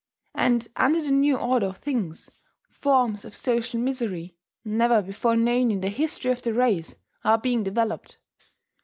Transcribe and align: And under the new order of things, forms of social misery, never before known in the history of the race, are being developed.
And 0.33 0.67
under 0.75 0.99
the 0.99 1.11
new 1.11 1.37
order 1.37 1.67
of 1.67 1.77
things, 1.77 2.31
forms 2.71 3.23
of 3.23 3.35
social 3.35 3.79
misery, 3.79 4.35
never 4.65 5.03
before 5.03 5.35
known 5.35 5.69
in 5.69 5.81
the 5.81 5.89
history 5.89 6.31
of 6.31 6.41
the 6.41 6.53
race, 6.55 6.95
are 7.23 7.37
being 7.37 7.61
developed. 7.61 8.17